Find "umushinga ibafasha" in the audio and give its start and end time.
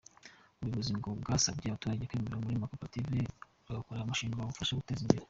4.05-4.75